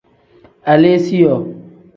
[0.71, 1.39] Aleesiyoo.